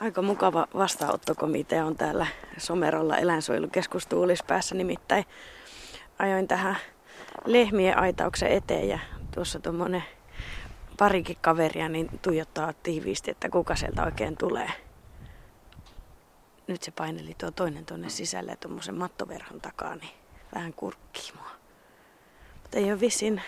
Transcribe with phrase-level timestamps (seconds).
[0.00, 2.26] Aika mukava vastaanottokomitea on täällä
[2.58, 4.74] Somerolla eläinsuojelukeskus Tuulispäässä.
[4.74, 5.24] Nimittäin
[6.18, 6.76] ajoin tähän
[7.44, 8.98] lehmien aitauksen eteen ja
[9.34, 10.04] tuossa tuommoinen
[10.98, 14.70] parikin kaveria niin tuijottaa tiiviisti, että kuka sieltä oikein tulee.
[16.66, 20.12] Nyt se paineli tuo toinen tuonne sisälle tuommoisen mattoverhon takaa, niin
[20.54, 21.50] vähän kurkkii mua.
[22.62, 23.42] Mutta ei ole vissiin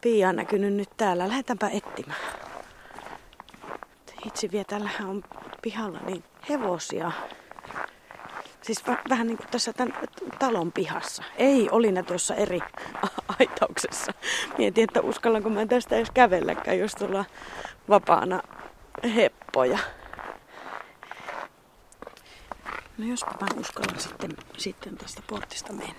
[0.00, 1.28] Pia näkynyt nyt täällä.
[1.28, 2.20] Lähdetäänpä etsimään.
[4.26, 5.22] Itse vielä täällähän on
[5.62, 7.12] pihalla niin hevosia.
[8.62, 9.94] Siis v- vähän niin kuin tässä tämän
[10.38, 11.22] talon pihassa.
[11.36, 12.60] Ei, oli ne tuossa eri
[13.38, 14.12] aitauksessa.
[14.58, 17.24] Mietin, että uskallanko mä tästä edes kävelläkään, jos tulla
[17.88, 18.42] vapaana
[19.14, 19.78] heppoja.
[22.98, 25.94] No jos mä uskallan sitten, sitten tästä portista mennä.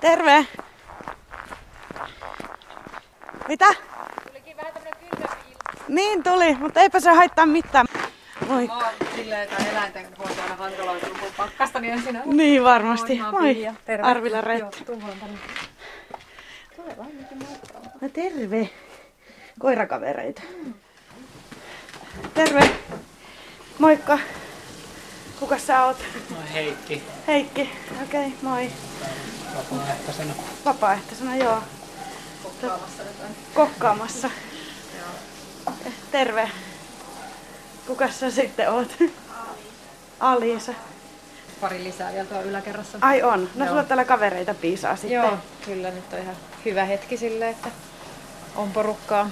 [0.00, 0.46] Terve!
[3.50, 3.66] Mitä?
[4.28, 5.36] Tulikin vähän tämmönen kylmä
[5.88, 7.86] Niin tuli, mutta eipä se haittaa mitään.
[8.48, 8.66] Moi.
[8.66, 8.84] Mä oon
[9.16, 13.18] silleen, että eläinten hoito aina hankalaa, kun pakkasta, niin ensin Niin varmasti.
[13.18, 13.54] Moi, Moi.
[13.54, 13.74] Pia.
[13.84, 14.08] Terve.
[14.08, 14.60] Arvila Ret.
[14.60, 14.70] Joo,
[15.20, 15.38] tänne.
[16.76, 17.10] Tule vaan.
[18.00, 18.70] No terve.
[19.58, 20.42] Koirakavereita.
[22.34, 22.70] Terve.
[23.78, 24.18] Moikka.
[25.40, 25.96] Kuka sä oot?
[26.30, 27.70] No Heikki, Heikki.
[28.02, 28.70] Okei, okay, moi.
[29.56, 30.32] vapaaehtoisena.
[30.64, 31.62] Vapaaehtoisena, joo.
[32.60, 33.36] Kokkaamassa jotain.
[33.54, 34.30] Kokkaamassa.
[34.98, 35.74] Joo.
[36.12, 36.50] Terve.
[37.86, 38.96] Kuka sä sitten oot?
[40.20, 40.72] Aliisa.
[41.60, 42.98] Pari lisää vielä tuolla yläkerrassa.
[43.00, 43.48] Ai on.
[43.54, 43.68] No Joo.
[43.68, 45.12] sulla täällä kavereita piisaa sitten.
[45.12, 47.68] Joo, kyllä nyt on ihan hyvä hetki sille, että
[48.56, 49.30] on porukkaa.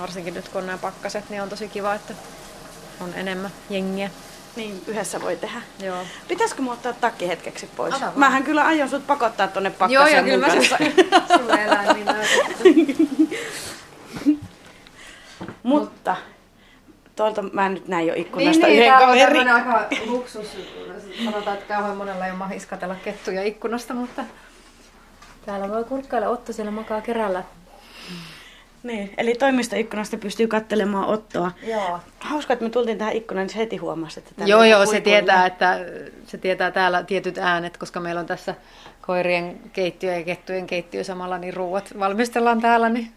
[0.00, 2.14] Varsinkin nyt kun on nämä pakkaset, niin on tosi kiva, että
[3.00, 4.10] on enemmän jengiä.
[4.56, 5.62] Niin, yhdessä voi tehdä.
[5.82, 5.96] Joo.
[6.28, 7.94] Pitäisikö mu ottaa takki hetkeksi pois?
[7.94, 8.18] Ota vaan.
[8.18, 10.92] Mähän kyllä aion sut pakottaa tonne Joo, pakkaseen joo, kyllä mun mä sen
[11.38, 13.28] sulle eläimiin näytän.
[15.62, 16.16] Mutta
[17.16, 19.46] tuolta mä nyt näin jo ikkunasta niin, yhden tää on kaverin.
[19.46, 20.46] tämmönen aika luksus.
[21.24, 24.22] Sanotaan, että kauhean monella ei ole mahis katella kettuja ikkunasta, mutta
[25.46, 27.44] täällä voi kurkkailla Otto siellä makaa kerällä.
[28.82, 31.50] Niin, eli toimistoikkunasta pystyy katselemaan Ottoa.
[31.62, 32.00] Joo.
[32.20, 34.86] Hauska, että me tultiin tähän ikkunaan, niin se heti huomasi, että täällä Joo, on joo,
[34.86, 35.78] se tietää, että
[36.26, 38.54] se tietää täällä tietyt äänet, koska meillä on tässä
[39.00, 43.10] koirien keittiö ja kettujen keittiö samalla, niin ruuat valmistellaan täällä, niin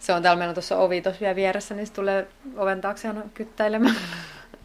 [0.00, 2.26] se on täällä, meillä on tuossa ovi tuossa vielä vieressä, niin se tulee
[2.56, 3.96] oven taakse aina kyttäilemään.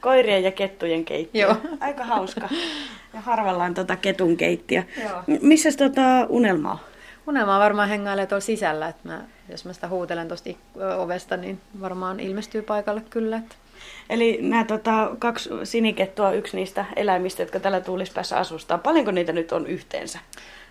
[0.02, 1.48] Koirien ja kettujen keittiö.
[1.48, 1.58] Joo.
[1.80, 2.50] Aika hauska.
[3.14, 4.84] Ja harvallaan tota ketun keittiö.
[5.04, 5.24] Joo.
[5.42, 6.80] Missä tota unelma on?
[7.28, 10.50] Unelma varmaan hengailee tuolla sisällä, että mä, jos mä sitä huutelen tuosta
[10.98, 13.38] ovesta, niin varmaan ilmestyy paikalle kyllä.
[13.38, 13.56] Että...
[14.10, 18.78] Eli nämä tota, kaksi sinikettua, yksi niistä eläimistä, jotka täällä tuulispäässä asustaa.
[18.78, 20.20] Paljonko niitä nyt on yhteensä?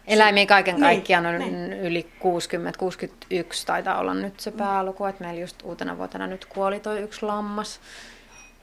[0.06, 1.72] Eläimiä kaiken Niin, kaikkiaan on niin.
[1.72, 6.80] yli 60, 61 taitaa olla nyt se pääluku, että meillä just uutena vuotena nyt kuoli
[6.80, 7.80] toi yksi lammas.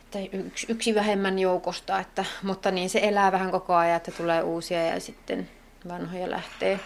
[0.04, 4.44] Että yksi, yksi vähemmän joukosta, että, mutta niin se elää vähän koko ajan, että tulee
[4.44, 5.50] uusia ja sitten
[5.88, 6.80] vanhoja lähtee.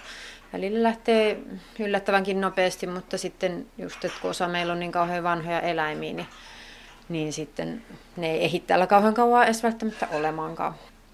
[0.54, 1.40] Välillä lähtee
[1.80, 6.28] yllättävänkin nopeasti, mutta sitten just, että kun osa meillä on niin kauhean vanhoja eläimiä, niin,
[7.10, 7.84] niin sitten
[8.18, 10.74] ne ei ehdi täällä kauhean kauan edes välttämättä olemaankaan.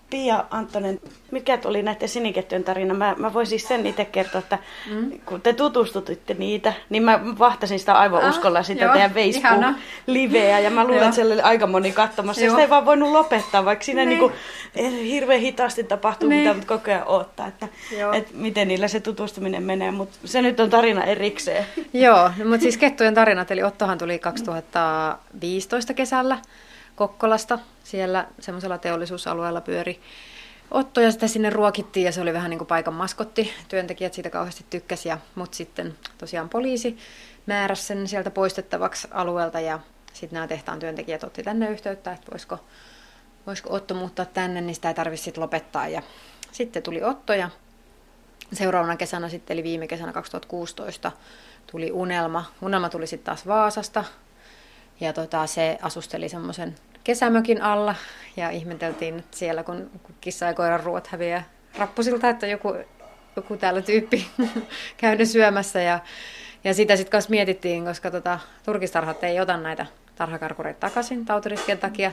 [0.10, 1.00] Pia Anttonen,
[1.32, 2.94] mikä oli näiden sinikettujen tarina?
[2.94, 4.58] Mä, mä voin siis sen itse kertoa, että
[4.92, 5.12] mm.
[5.26, 9.12] kun te tutustutitte niitä, niin mä vahtasin sitä aivan uskolla Ah, sitä joo, teidän.
[9.12, 10.60] Facebook-liveä.
[10.60, 12.42] Ja mä luulen, että siellä oli aika moni katsomassa.
[12.42, 12.54] Ja Joo.
[12.56, 14.32] sitä ei vaan voinut lopettaa, vaikka siinä Niin.
[14.76, 15.04] niin.
[15.06, 16.42] hirveän hitaasti tapahtuu, Niin.
[16.42, 17.68] mitä mutta koko ajan odottaa, että,
[18.00, 18.14] Joo.
[18.14, 19.92] että miten niillä se tutustuminen menee.
[19.92, 21.66] Mutta se nyt on tarina erikseen.
[21.94, 26.38] Joo, no, mutta siis kettujen tarinat, eli Ottohan tuli 2015 kesällä
[26.96, 27.60] Kokkolasta.
[27.84, 30.02] Siellä semmoisella teollisuusalueella pyöri
[30.72, 33.54] Otto ja sitä sinne ruokittiin ja se oli vähän niin kuin paikan maskotti.
[33.68, 36.98] Työntekijät siitä kauheasti tykkäsi, mutta sitten tosiaan poliisi
[37.46, 39.80] määräsi sen sieltä poistettavaksi alueelta ja
[40.14, 42.60] sitten nämä tehtaan työntekijät otti tänne yhteyttä, että voisiko,
[43.48, 45.88] voisiko Otto muuttaa tänne, niin sitä ei tarvitse lopettaa.
[45.88, 46.02] Ja
[46.52, 47.50] sitten tuli Otto ja
[48.54, 51.12] seuraavana kesänä sitten, eli viime kesänä 2016,
[51.72, 52.46] tuli Unelma.
[52.62, 54.04] Unelma tuli sitten taas Vaasasta
[55.00, 57.96] ja tota, se asusteli semmoisen kesämökin alla
[58.38, 61.44] ja ihmeteltiin että siellä, kun kissa ja koiran ruoat häviää
[61.78, 62.76] rappusilta, että joku,
[63.36, 64.28] joku täällä tyyppi
[64.98, 65.82] käynyt syömässä.
[65.82, 66.00] Ja,
[66.64, 72.12] ja sitä sitten kanssa mietittiin, koska tota, turkistarhat ei ota näitä tarhakarkureita takaisin tautiriskien takia.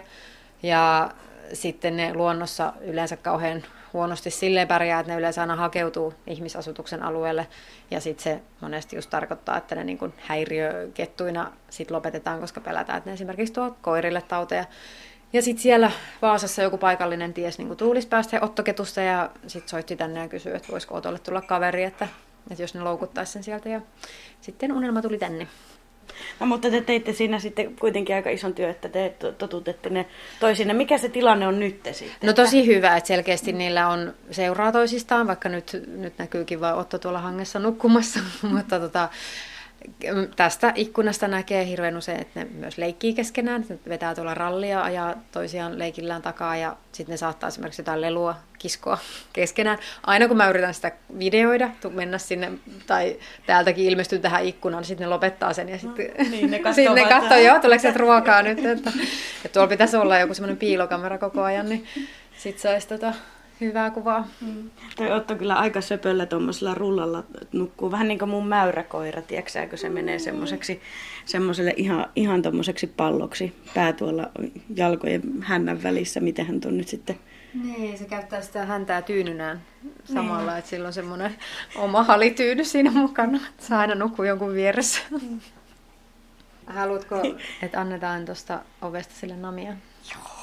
[0.62, 1.10] Ja
[1.52, 7.46] sitten ne luonnossa yleensä kauhean huonosti silleen pärjää, että ne yleensä aina hakeutuu ihmisasutuksen alueelle.
[7.90, 13.10] Ja sitten se monesti just tarkoittaa, että ne niin häiriökettuina sit lopetetaan, koska pelätään, että
[13.10, 14.64] ne esimerkiksi tuo koirille tauteja.
[15.32, 15.90] Ja sitten siellä
[16.22, 20.72] Vaasassa joku paikallinen ties niin tuulispäästä ja ottoketusta ja sitten soitti tänne ja kysyi, että
[20.72, 22.08] voisiko Otolle tulla kaveri, että
[22.50, 23.68] että jos ne loukuttaisi sen sieltä.
[23.68, 23.80] Ja
[24.40, 25.48] sitten unelma tuli tänne.
[26.40, 30.06] No, mutta te teitte siinä sitten kuitenkin aika ison työ, että te totutette ne
[30.40, 30.74] toisinne.
[30.74, 32.26] Mikä se tilanne on nyt sitten?
[32.26, 36.98] No tosi hyvä, että selkeästi niillä on seuraa toisistaan, vaikka nyt, nyt näkyykin vain Otto
[36.98, 38.20] tuolla hangessa nukkumassa,
[38.52, 39.08] mutta tota,
[40.36, 45.14] tästä ikkunasta näkee hirveän usein, että ne myös leikkii keskenään, että vetää tuolla rallia, ajaa
[45.32, 48.98] toisiaan leikillään takaa ja sitten ne saattaa esimerkiksi jotain lelua kiskoa
[49.32, 49.78] keskenään.
[50.06, 52.52] Aina kun mä yritän sitä videoida, mennä sinne
[52.86, 56.58] tai täältäkin ilmestyy tähän ikkunaan, niin sitten ne lopettaa sen ja sitten no, niin, ne
[56.64, 58.90] katsoo, sitten ne katsoo joo, tuleeko sieltä ruokaa nyt, että,
[59.44, 61.86] että tuolla pitäisi olla joku semmoinen piilokamera koko ajan, niin
[62.38, 63.14] sitten saisi tota,
[63.60, 64.28] hyvää kuvaa.
[64.40, 64.70] Mm.
[64.96, 67.90] Toi Otto kyllä aika söpöllä tuommoisella rullalla nukkuu.
[67.90, 70.80] Vähän niin kuin mun mäyräkoira, tiedätkö se menee semmoiseksi,
[71.24, 73.52] semmoiselle ihan, ihan tuommoiseksi palloksi.
[73.74, 74.30] Pää tuolla
[74.76, 77.18] jalkojen hännän välissä, miten hän on nyt sitten...
[77.62, 79.62] Niin, se käyttää sitä häntää tyynynään
[80.04, 80.58] samalla, niin.
[80.58, 81.34] että sillä on semmoinen
[81.76, 83.40] oma halityyny siinä mukana.
[83.58, 85.00] Saa aina nukkua jonkun vieressä.
[85.10, 85.40] Mm.
[86.66, 87.16] Haluatko,
[87.62, 89.72] että annetaan tuosta ovesta sille namia?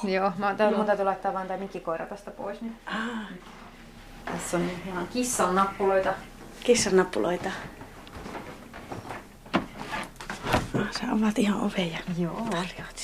[0.04, 0.32] Joo.
[0.38, 2.60] Mä, tää, mun täytyy laittaa vaan tämä mikikoira tästä pois.
[2.60, 2.76] Niin.
[2.86, 3.28] Ah.
[4.24, 6.12] Tässä on ihan kissan nappuloita.
[6.64, 7.50] Kissan nappuloita.
[10.72, 11.98] No, sä avaat ihan oveja.
[12.18, 12.46] Joo.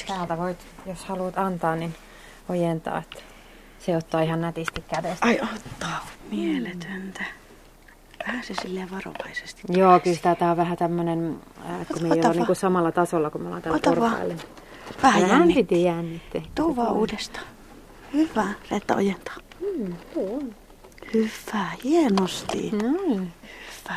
[0.06, 1.94] Täältä voit, jos haluat antaa, niin
[2.48, 2.98] ojentaa.
[2.98, 3.22] Että
[3.78, 5.26] se ottaa ihan nätisti kädestä.
[5.26, 6.06] Ai ottaa.
[6.30, 7.24] Mieletöntä.
[8.26, 9.62] Vähän se silleen varovaisesti.
[9.68, 11.40] Joo, kyllä tämä on vähän tämmöinen,
[11.92, 14.34] kun me ei ole niin samalla tasolla, kun me ollaan täällä portailla.
[15.02, 15.62] Vähän Vähän jännitti.
[15.62, 16.42] piti jännittää.
[16.54, 17.46] Tuu vaan uudestaan.
[18.12, 19.36] Hyvä, että ojentaa.
[19.60, 19.94] Mm,
[21.14, 22.70] Hyvä, hienosti.
[22.82, 23.32] Noin.
[23.84, 23.96] Hyvä.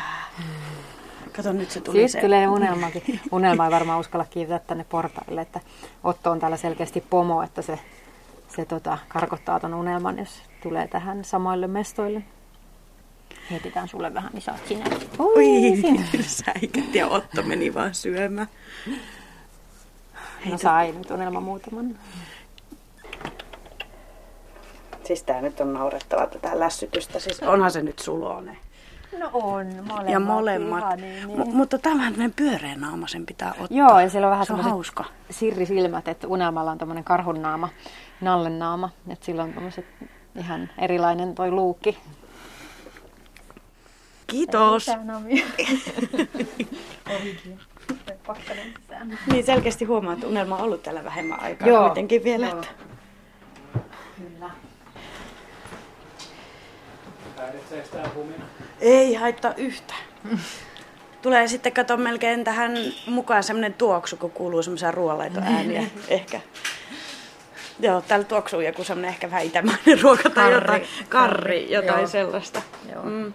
[1.36, 2.20] Kato, nyt se tuli Siis se.
[2.20, 3.20] tulee unelmakin.
[3.32, 5.60] Unelma ei varmaan uskalla kiivetä tänne portaille, että
[6.04, 7.78] Otto on täällä selkeästi pomo, että se,
[8.56, 12.22] se tota, karkottaa ton unelman, jos tulee tähän samoille mestoille.
[13.50, 14.84] Mietitään sulle vähän, niin saat sinne.
[15.18, 15.44] Oi,
[16.26, 18.48] säikät ja Otto meni vaan syömään.
[20.46, 21.98] No sai nyt unelma muutaman.
[25.04, 27.18] Siis tää nyt on naurettavaa tätä lässytystä.
[27.20, 28.58] Siis onhan se nyt sulonen.
[29.18, 30.08] No on, molemmat.
[30.08, 30.96] Ja molemmat.
[30.96, 31.48] niin, niin.
[31.48, 33.66] M- mutta tämä on pyöreä naama, sen pitää ottaa.
[33.78, 35.04] Joo, ja sillä on vähän se on hauska.
[35.30, 37.68] sirrisilmät, että unelmalla on tämmöinen karhun naama,
[38.20, 38.90] nallen naama.
[39.08, 39.86] Että sillä on tämmöiset
[40.36, 41.98] ihan erilainen toi luukki.
[44.26, 44.86] Kiitos.
[49.32, 51.86] niin selkeästi huomaa, että unelma on ollut täällä vähemmän aikaa Joo.
[51.86, 52.46] kuitenkin vielä.
[52.46, 52.54] Joo.
[52.54, 52.68] Että...
[54.18, 54.50] Kyllä.
[58.80, 59.94] Ei haittaa yhtä.
[61.22, 62.72] Tulee sitten kato melkein tähän
[63.06, 65.92] mukaan semmoinen tuoksu, kun kuuluu semmoisia ruoanlaitoääniä niin.
[66.08, 66.40] ehkä.
[67.80, 72.00] Joo, täällä tuoksuu joku semmoinen ehkä vähän itämainen ruoka tai karri, jotain, karri, karri jotain
[72.00, 72.06] joo.
[72.06, 72.62] sellaista.
[72.92, 73.02] Joo.
[73.02, 73.32] Mm.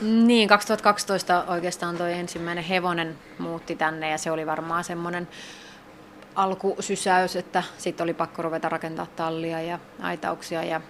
[0.00, 5.28] Niin, 2012 oikeastaan toi ensimmäinen hevonen muutti tänne ja se oli varmaan semmoinen
[6.34, 10.80] alkusysäys, että sitten oli pakko ruveta rakentaa tallia ja aitauksia ja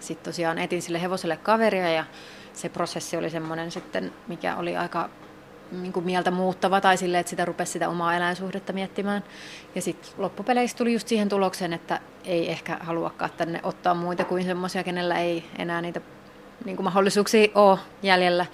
[0.00, 2.04] sitten tosiaan etin sille hevoselle kaveria ja
[2.52, 5.08] se prosessi oli semmoinen sitten, mikä oli aika
[5.72, 9.24] niin kuin mieltä muuttava tai sille, että sitä rupesi sitä omaa eläinsuhdetta miettimään.
[9.74, 14.44] Ja sitten loppupeleissä tuli just siihen tulokseen, että ei ehkä haluakaan tänne ottaa muita kuin
[14.44, 16.00] semmoisia, kenellä ei enää niitä
[16.66, 18.46] niin kuin mahdollisuuksia ole jäljellä.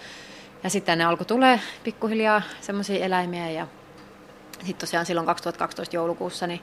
[0.63, 3.67] Ja sitten ne alkoi tulee pikkuhiljaa semmoisia eläimiä ja
[4.59, 6.61] sitten tosiaan silloin 2012 joulukuussa niin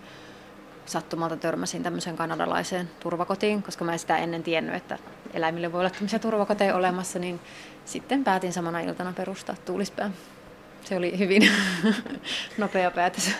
[0.85, 4.97] sattumalta törmäsin tämmöiseen kanadalaiseen turvakotiin, koska mä en sitä ennen tiennyt, että
[5.33, 7.39] eläimille voi olla tämmöisiä turvakoteja olemassa, niin
[7.85, 10.13] sitten päätin samana iltana perustaa tuulispään.
[10.83, 11.51] Se oli hyvin
[12.57, 13.31] nopea päätös.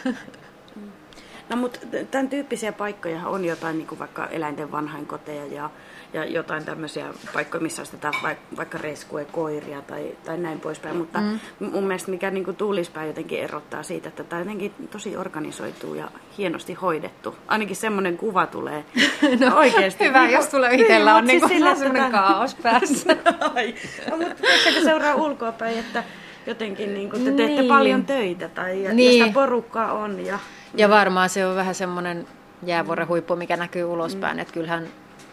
[1.49, 1.79] No mutta
[2.11, 5.69] tämän tyyppisiä paikkoja on jotain, niin kuin vaikka eläinten vanhainkoteja ja
[6.13, 8.13] ja jotain tämmöisiä paikkoja, missä ostetaan
[8.57, 10.97] vaikka reskue koiria tai, tai näin poispäin.
[10.97, 11.39] Mutta mm.
[11.59, 16.11] mun mielestä mikä niin kuin tuulispää jotenkin erottaa siitä, että tämä jotenkin tosi organisoitu ja
[16.37, 17.35] hienosti hoidettu.
[17.47, 18.85] Ainakin semmoinen kuva tulee
[19.39, 20.05] no, oikeasti.
[20.05, 23.15] Hyvä, niin, jos tulee itsellä on niin, niin siis semmoinen kaos päässä.
[23.55, 23.75] Ai.
[24.09, 26.03] No, mutta se seuraa ulkoapäin, että
[26.47, 27.67] jotenkin niin kuin te teette niin.
[27.67, 29.19] paljon töitä tai ja, niin.
[29.19, 30.25] ja sitä porukkaa on.
[30.25, 30.39] Ja,
[30.75, 32.27] ja varmaan se on vähän semmoinen
[32.63, 34.37] jäävuoren huippu, mikä näkyy ulospäin.
[34.37, 34.41] Mm.
[34.41, 34.87] Että kyllähän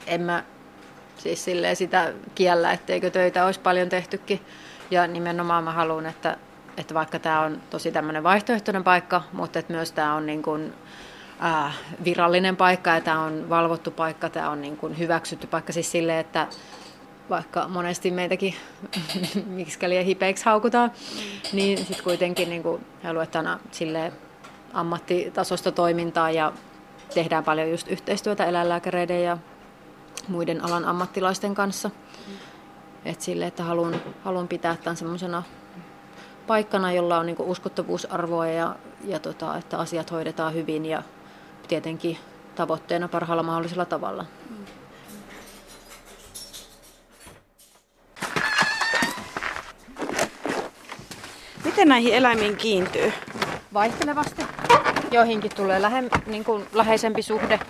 [0.06, 0.44] en mä
[1.18, 4.40] siis silleen sitä kiellä, etteikö töitä olisi paljon tehtykin.
[4.90, 6.36] Ja nimenomaan mä haluan, että,
[6.76, 10.72] että vaikka tämä on tosi tämmöinen vaihtoehtoinen paikka, mutta että myös tämä on niin kuin,
[11.44, 11.74] äh,
[12.04, 16.18] virallinen paikka ja tämä on valvottu paikka, tämä on niin kuin hyväksytty paikka siis silleen,
[16.18, 16.46] että
[17.30, 18.54] vaikka monesti meitäkin
[19.46, 20.92] miksikäli hipeiksi haukutaan,
[21.52, 24.12] niin sitten kuitenkin niin kuin, luetaan silleen
[24.72, 26.52] ammattitasosta toimintaa ja
[27.14, 29.38] tehdään paljon just yhteistyötä eläinlääkäreiden ja
[30.28, 31.90] muiden alan ammattilaisten kanssa.
[33.04, 35.42] Et sille, että haluan, haluan pitää tämän semmoisena
[36.46, 41.02] paikkana, jolla on niin uskottavuusarvoa ja, ja tota, että asiat hoidetaan hyvin ja
[41.68, 42.18] tietenkin
[42.54, 44.24] tavoitteena parhaalla mahdollisella tavalla.
[51.64, 53.12] Miten näihin eläimiin kiintyy?
[53.76, 54.42] Vaihtelevasti.
[55.10, 57.60] Joihinkin tulee lähe, niin kuin läheisempi suhde.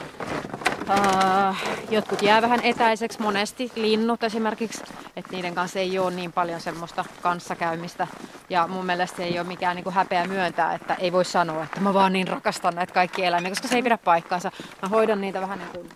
[0.81, 1.57] Uh,
[1.91, 4.85] jotkut jää vähän etäiseksi, monesti linnut esimerkiksi,
[5.17, 8.07] että niiden kanssa ei ole niin paljon semmoista kanssakäymistä.
[8.51, 11.81] Ja mun mielestä ei ole mikään niin kuin häpeä myöntää, että ei voi sanoa, että
[11.81, 14.51] mä vaan niin rakastan näitä kaikki eläimiä, koska se ei pidä paikkaansa.
[14.83, 15.89] Mä hoidan niitä vähän niin kuin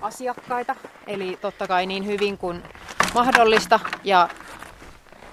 [0.00, 2.62] asiakkaita, eli totta kai niin hyvin kuin
[3.14, 3.80] mahdollista.
[4.04, 4.28] Ja,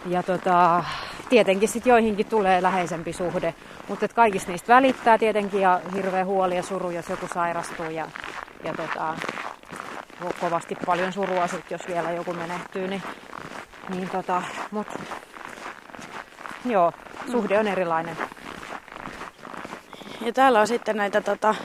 [0.05, 0.83] ja tota,
[1.29, 3.53] tietenkin sitten joihinkin tulee läheisempi suhde,
[3.88, 8.07] mutta kaikista niistä välittää tietenkin ja hirveä huoli ja suru, jos joku sairastuu ja,
[8.63, 9.15] ja tota,
[10.41, 13.03] kovasti paljon surua sit, jos vielä joku menehtyy, niin,
[13.89, 14.88] niin tota, mut,
[16.65, 16.91] joo,
[17.31, 18.17] suhde on erilainen.
[20.21, 21.55] Ja täällä on sitten näitä tota...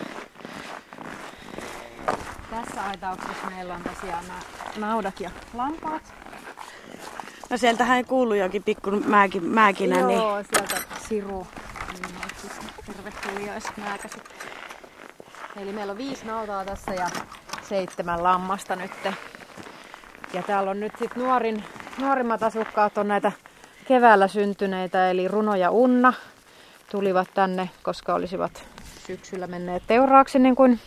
[2.51, 4.41] Tässä aitauksessa meillä on tosiaan nämä
[4.77, 6.24] naudat ja lampaat.
[7.55, 9.99] No sieltähän ei kuulu jokin pikku määkin, määkinä.
[9.99, 10.47] Joo, niin...
[10.55, 11.47] sieltä siru.
[11.93, 12.15] Niin,
[12.87, 14.19] tervetuliaismääkäsi.
[15.57, 17.11] Eli meillä on viisi nautaa tässä ja
[17.63, 18.91] seitsemän lammasta nyt.
[20.33, 21.65] Ja täällä on nyt sitten nuorin,
[21.99, 23.33] nuorimmat asukkaat on näitä
[23.89, 26.13] keväällä syntyneitä, eli Runo ja Unna
[26.91, 28.65] tulivat tänne, koska olisivat
[29.07, 30.81] syksyllä menneet teuraaksi niin kuin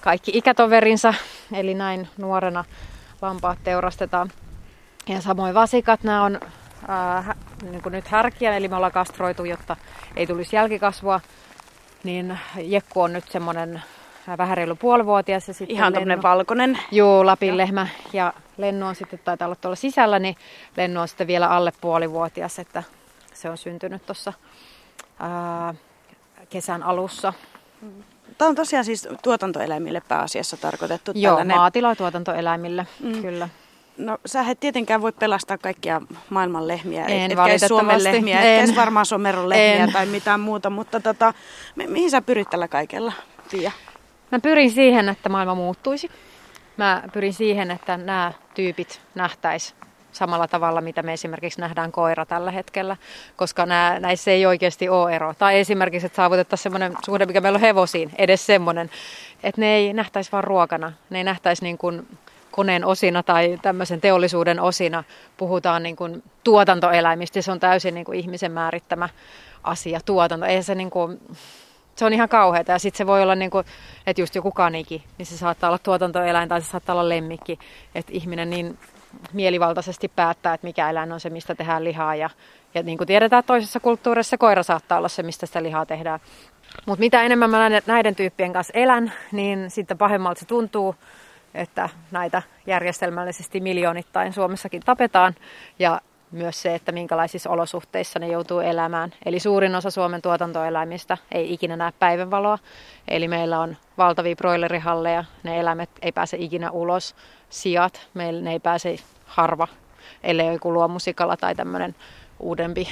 [0.00, 1.14] kaikki ikätoverinsa.
[1.52, 2.64] Eli näin nuorena
[3.22, 4.30] lampaat teurastetaan.
[5.08, 6.40] Ja samoin vasikat, nämä on
[6.88, 9.76] ää, niin kuin nyt härkiä, eli me ollaan kastroitu, jotta
[10.16, 11.20] ei tulisi jälkikasvua.
[12.04, 13.82] Niin Jekku on nyt semmoinen
[14.38, 15.48] vähän reilu puolivuotias.
[15.48, 16.78] Ja sitten Ihan tämmöinen valkoinen.
[16.90, 17.86] Joo, Lapin lehmä.
[18.12, 20.36] Ja Lennu on sitten, taitaa olla tuolla sisällä, niin
[20.76, 22.82] Lennu on sitten vielä alle puolivuotias, että
[23.34, 24.32] se on syntynyt tuossa
[26.50, 27.32] kesän alussa.
[28.38, 31.12] Tämä on tosiaan siis tuotantoeläimille pääasiassa tarkoitettu.
[31.14, 31.56] Joo, tällainen...
[31.56, 33.22] maatilatuotantoeläimille, mm.
[33.22, 33.48] kyllä.
[33.98, 38.64] No sä et tietenkään voi pelastaa kaikkia maailman lehmiä, en, etkä Suomen lehmiä, en.
[38.64, 39.92] etkä varmaan Someron lehmiä en.
[39.92, 41.34] tai mitään muuta, mutta tota,
[41.74, 43.12] mihin sä pyrit tällä kaikella,
[43.48, 43.72] Tiia?
[44.32, 46.10] Mä pyrin siihen, että maailma muuttuisi.
[46.76, 49.74] Mä pyrin siihen, että nämä tyypit nähtäisi
[50.12, 52.96] samalla tavalla, mitä me esimerkiksi nähdään koira tällä hetkellä,
[53.36, 55.34] koska nämä, näissä ei oikeasti ole ero.
[55.34, 58.90] Tai esimerkiksi, että saavutettaisiin semmoinen suhde, mikä meillä on hevosiin, edes semmoinen,
[59.42, 62.06] että ne ei nähtäisi vaan ruokana, ne ei nähtäisi niin kuin
[62.54, 65.04] koneen osina tai tämmöisen teollisuuden osina.
[65.36, 69.08] Puhutaan niin kuin tuotantoeläimistä, se on täysin niin kuin ihmisen määrittämä
[69.62, 70.46] asia, tuotanto.
[70.46, 71.20] Ei se niin kuin,
[71.96, 72.72] se on ihan kauheata.
[72.72, 73.66] Ja sitten se voi olla, niin kuin,
[74.06, 77.58] että just joku kaniki, niin se saattaa olla tuotantoeläin tai se saattaa olla lemmikki.
[77.94, 78.78] Että ihminen niin
[79.32, 82.14] mielivaltaisesti päättää, että mikä eläin on se, mistä tehdään lihaa.
[82.14, 82.30] Ja,
[82.74, 86.20] ja niin kuin tiedetään, toisessa kulttuurissa koira saattaa olla se, mistä sitä lihaa tehdään.
[86.86, 90.94] Mutta mitä enemmän mä näiden tyyppien kanssa elän, niin sitten pahemmalta se tuntuu,
[91.54, 95.34] että näitä järjestelmällisesti miljoonittain Suomessakin tapetaan.
[95.78, 99.12] Ja myös se, että minkälaisissa olosuhteissa ne joutuu elämään.
[99.26, 102.58] Eli suurin osa Suomen tuotantoeläimistä ei ikinä näe päivänvaloa.
[103.08, 107.16] Eli meillä on valtavia broilerihalleja, ne eläimet ei pääse ikinä ulos.
[107.50, 109.68] Sijat, meillä ne ei pääse harva,
[110.22, 111.94] ellei joku luomusikala tai tämmöinen
[112.38, 112.88] uudempi,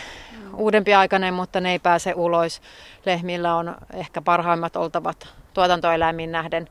[0.57, 2.63] uudempi aikainen, mutta ne ei pääse ulos.
[3.07, 6.69] Lehmillä on ehkä parhaimmat oltavat tuotantoeläimiin nähden,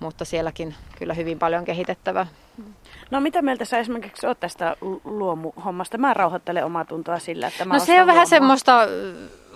[0.00, 2.26] mutta sielläkin kyllä hyvin paljon kehitettävää.
[3.10, 5.98] No mitä mieltä sä esimerkiksi oot tästä luomuhommasta?
[5.98, 8.88] Mä rauhoittelen omaa tuntoa sillä, että mä No se on vähän semmoista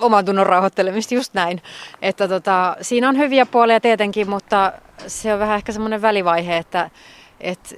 [0.01, 1.63] oman tunnon rauhoittelemista just näin.
[2.03, 4.73] Että tota, siinä on hyviä puolia tietenkin, mutta
[5.07, 6.91] se on vähän ehkä semmoinen välivaihe, että,
[7.41, 7.75] että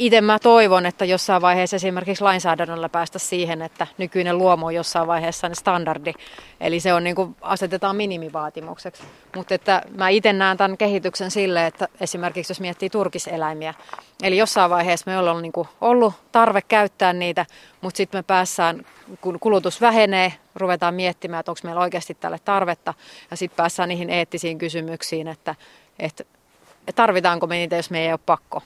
[0.00, 5.06] itse mä toivon, että jossain vaiheessa esimerkiksi lainsäädännöllä päästä siihen, että nykyinen luomu on jossain
[5.06, 6.12] vaiheessa ne standardi.
[6.60, 9.02] Eli se on niin kuin asetetaan minimivaatimukseksi.
[9.36, 13.74] Mutta että mä itse näen tämän kehityksen sille, että esimerkiksi jos miettii turkiseläimiä.
[14.22, 17.46] Eli jossain vaiheessa me ollaan niin ollut tarve käyttää niitä,
[17.80, 18.86] mutta sitten me päässään,
[19.20, 22.94] kun kulutus vähenee, ruvetaan miettimään, että onko meillä oikeasti tälle tarvetta.
[23.30, 25.54] Ja sitten päässään niihin eettisiin kysymyksiin, että,
[25.98, 26.24] että
[26.94, 28.62] tarvitaanko me niitä, jos me ei ole pakko.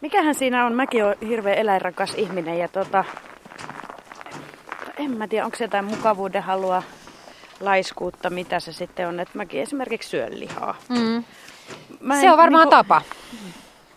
[0.00, 0.72] Mikähän siinä on?
[0.72, 3.04] Mäkin olen hirveän eläinrakas ihminen ja tota,
[4.98, 6.82] en mä tiedä, onko se jotain mukavuuden halua,
[7.60, 9.20] laiskuutta, mitä se sitten on.
[9.20, 10.76] Että mäkin esimerkiksi syön lihaa.
[10.88, 11.16] Mm.
[11.16, 12.86] en, se on varmaan niin kuin...
[12.86, 13.02] tapa.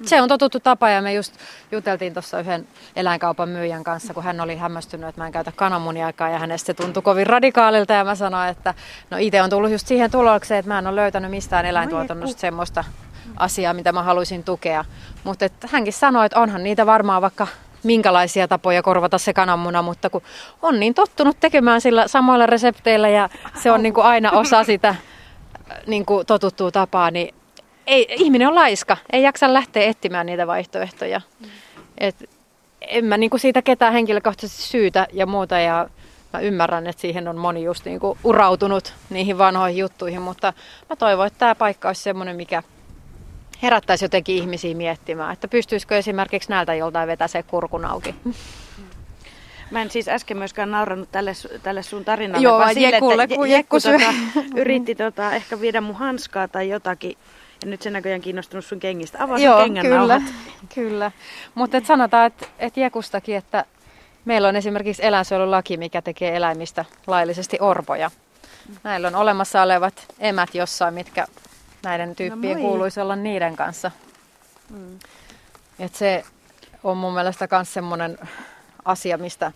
[0.05, 1.33] Se on totuttu tapa ja me just
[1.71, 6.29] juteltiin tuossa yhden eläinkaupan myyjän kanssa, kun hän oli hämmästynyt, että mä en käytä kananmuniaikaa
[6.29, 8.73] ja hänestä se tuntui kovin radikaalilta ja mä sanoin, että
[9.09, 12.83] no itse on tullut just siihen tulokseen, että mä en ole löytänyt mistään eläintuotannosta semmoista
[13.37, 14.85] asiaa, mitä mä haluaisin tukea.
[15.23, 17.47] Mutta hänkin sanoi, että onhan niitä varmaan vaikka
[17.83, 20.21] minkälaisia tapoja korvata se kananmuna, mutta kun
[20.61, 23.29] on niin tottunut tekemään sillä samoilla resepteillä ja
[23.63, 24.95] se on niin kuin aina osa sitä
[25.87, 27.35] niin kuin totuttua tapaa, niin
[27.87, 31.21] ei, ihminen on laiska, ei jaksa lähteä etsimään niitä vaihtoehtoja.
[31.97, 32.29] Et
[32.81, 35.89] en mä niin kuin siitä ketään henkilökohtaisesti syytä ja muuta ja
[36.33, 40.53] mä ymmärrän, että siihen on moni just niin kuin urautunut niihin vanhoihin juttuihin, mutta
[40.89, 42.63] mä toivon, että tämä paikka olisi semmoinen, mikä
[43.61, 48.15] herättäisi jotenkin ihmisiä miettimään, että pystyisikö esimerkiksi näiltä joltain vetää se kurkun auki.
[49.71, 53.47] Mä en siis äsken myöskään naurannut tälle, tälle sun tarinalle, Joo, vaan sille, Jekulle, että
[53.47, 53.91] Jekku syö.
[53.99, 54.13] tota,
[54.61, 57.17] yritti tota, ehkä viedä mun hanskaa tai jotakin.
[57.63, 59.23] Ja nyt se näköjään kiinnostunut sun kengistä.
[59.23, 60.33] Avaa Joo, sun kengän kyllä, nauhat.
[60.75, 61.11] kyllä.
[61.55, 63.65] Mutta et sanotaan, että et Jekustakin, että
[64.25, 68.11] meillä on esimerkiksi eläinsuojelulaki, mikä tekee eläimistä laillisesti orpoja.
[68.83, 71.27] Näillä on olemassa olevat emät jossain, mitkä
[71.83, 72.69] näiden tyyppien moi.
[72.69, 73.91] kuuluisi olla niiden kanssa.
[74.69, 74.99] Mm.
[75.79, 76.23] Et se
[76.83, 78.17] on mun mielestä myös semmoinen
[78.85, 79.51] asia, mistä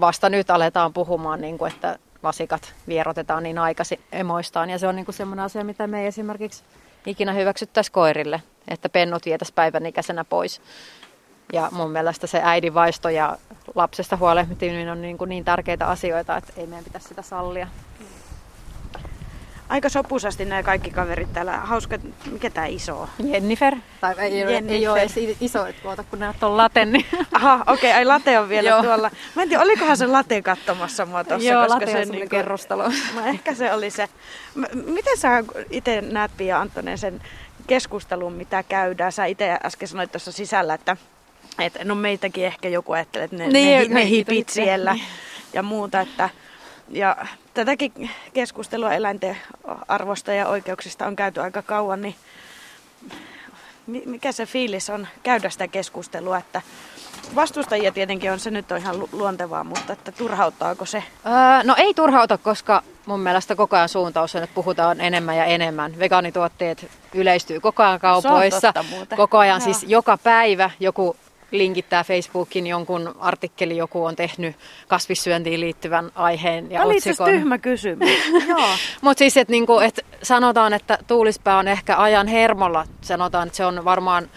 [0.00, 4.70] vasta nyt aletaan puhumaan, niin kuin, että vasikat vierotetaan niin aikaisin emoistaan.
[4.70, 6.64] Ja se on niin kuin semmoinen asia, mitä me ei esimerkiksi
[7.06, 10.60] ikinä hyväksyttäisi koirille, että pennut vietäisi päivän ikäisenä pois.
[11.52, 13.38] Ja mun mielestä se äidin vaisto ja
[13.74, 17.68] lapsesta huolehtiminen on niin, kuin niin tärkeitä asioita, että ei meidän pitäisi sitä sallia.
[19.70, 21.52] Aika sopusasti nämä kaikki kaverit täällä.
[21.56, 21.98] Hauska,
[22.32, 23.08] mikä tää iso on?
[23.24, 24.90] Jennifer, tai ei, ei, ei Jennifer.
[24.90, 28.38] ole edes iso, että tuota, kun näet on laten, niin Aha, okei, okay, ai late
[28.38, 28.82] on vielä Joo.
[28.82, 29.10] tuolla.
[29.34, 32.28] Mä en tiedä, olikohan se late katsomassa mua tossa, Joo, koska late on se semmoinen
[32.28, 32.84] kerrostalo.
[33.14, 34.08] No ehkä se oli se.
[34.54, 37.20] M- Miten sä itse näet, Pia Antonen, sen
[37.66, 39.12] keskustelun, mitä käydään?
[39.12, 40.96] Sä itse äsken sanoit tuossa sisällä, että,
[41.58, 45.04] että no meitäkin ehkä joku ajattelee, että ne, Niin, ne, ne hipit siellä niin.
[45.52, 46.00] ja muuta.
[46.00, 46.30] Että,
[46.90, 47.16] ja
[47.54, 49.36] tätäkin keskustelua eläinten
[49.88, 52.14] arvosta ja oikeuksista on käyty aika kauan, niin
[53.86, 56.62] mi- mikä se fiilis on käydä sitä keskustelua, että
[57.34, 61.02] vastustajia tietenkin on se nyt on ihan lu- luontevaa, mutta että turhauttaako se?
[61.26, 61.32] Öö,
[61.64, 65.98] no ei turhauta, koska mun mielestä koko ajan suuntaus on, että puhutaan enemmän ja enemmän.
[65.98, 68.72] Vegaanituotteet yleistyy koko ajan kaupoissa.
[69.16, 69.64] Koko ajan Joo.
[69.64, 71.16] siis joka päivä joku
[71.50, 74.56] linkittää Facebookin jonkun artikkeli, joku on tehnyt
[74.88, 77.00] kasvissyöntiin liittyvän aiheen ja Tämä otsikon.
[77.00, 78.08] asiassa tyhmä kysymys.
[79.02, 82.84] Mutta siis, että niinku, et sanotaan, että tuulispää on ehkä ajan hermolla.
[83.00, 84.30] Sanotaan, että se on varmaan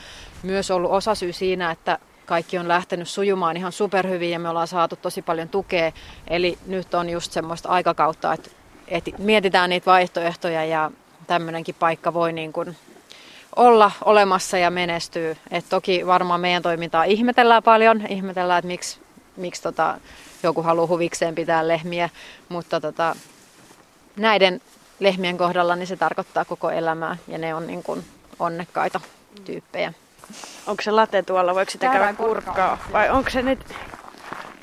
[0.43, 4.95] myös ollut osasyy siinä, että kaikki on lähtenyt sujumaan ihan superhyvin ja me ollaan saatu
[4.95, 5.91] tosi paljon tukea.
[6.27, 8.49] Eli nyt on just semmoista aikakautta, että,
[8.87, 10.91] että mietitään niitä vaihtoehtoja ja
[11.27, 12.75] tämmöinenkin paikka voi niin kuin
[13.55, 15.37] olla olemassa ja menestyy.
[15.51, 18.99] Et toki varmaan meidän toimintaa ihmetellään paljon, ihmetellään, että miksi,
[19.37, 19.97] miksi tota,
[20.43, 22.09] joku haluaa huvikseen pitää lehmiä,
[22.49, 23.15] mutta tota,
[24.15, 24.61] näiden
[24.99, 28.05] lehmien kohdalla niin se tarkoittaa koko elämää ja ne on niin kuin
[28.39, 29.01] onnekkaita
[29.45, 29.93] tyyppejä.
[30.67, 32.77] Onko se late tuolla, voiko sitä käydä kurkkaa?
[32.91, 33.59] Vai onko se nyt,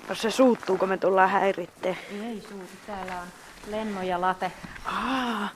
[0.09, 1.98] jos se suuttuu, kun me tullaan häiritteen?
[2.29, 3.29] Ei suutu, täällä on
[3.66, 4.53] Lenno ja Late.
[4.85, 5.48] Aa,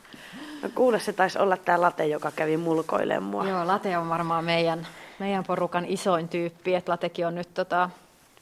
[0.64, 3.48] no kuule, se taisi olla tämä late, joka kävi mulkoilemaan mua.
[3.48, 4.86] Joo, Late on varmaan meidän,
[5.18, 7.90] meidän porukan isoin tyyppi, että Latekin on nyt tota,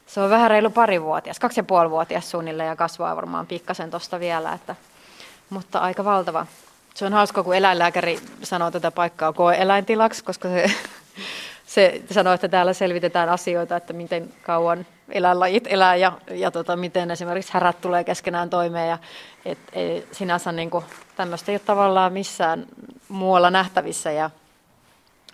[0.07, 4.21] se on vähän reilu parivuotias, kaksi ja puoli vuotias suunnilleen ja kasvaa varmaan pikkasen tosta
[4.21, 4.77] vielä, että,
[5.51, 6.47] mutta aika valtava.
[6.95, 10.71] Se on hauska, kun eläinlääkäri sanoo tätä paikkaa koe-eläintilaksi, koska se,
[11.75, 17.11] se sanoo, että täällä selvitetään asioita, että miten kauan eläinlajit elää ja, ja tota, miten
[17.11, 18.89] esimerkiksi härät tulee keskenään toimeen.
[18.89, 18.99] Ja,
[19.45, 20.85] et, ei, sinänsä niin kuin,
[21.17, 22.67] tämmöistä ei ole tavallaan missään
[23.09, 24.31] muualla nähtävissä ja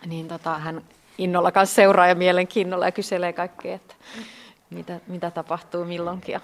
[0.06, 0.82] niin tota, hän
[1.18, 3.94] innolla kanssa seuraa ja mielenkiinnolla ja kyselee kaikkea, että
[4.70, 6.32] mitä, mitä tapahtuu milloinkin.
[6.32, 6.40] Ja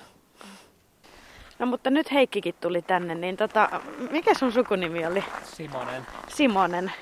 [1.58, 3.80] No mutta nyt Heikkikin tuli tänne, niin tota,
[4.10, 5.24] mikä sun sukunimi oli?
[5.44, 6.06] Simonen.
[6.28, 6.92] Simonen.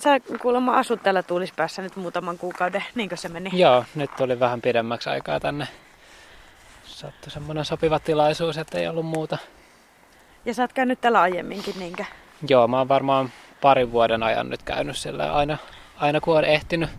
[0.00, 3.50] Sä kuulemma asut täällä Tuulispäässä nyt muutaman kuukauden, niinkö se meni?
[3.52, 5.68] Joo, nyt tuli vähän pidemmäksi aikaa tänne.
[6.84, 9.38] Sattui semmoinen sopiva tilaisuus, että ei ollut muuta.
[10.44, 12.04] Ja sä oot käynyt täällä aiemminkin, niinkö?
[12.48, 15.58] Joo, mä oon varmaan parin vuoden ajan nyt käynyt sillä aina,
[15.96, 16.90] aina kun on ehtinyt.